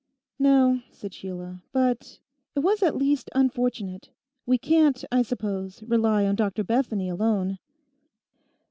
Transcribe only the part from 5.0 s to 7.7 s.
I suppose, rely on Dr Bethany alone.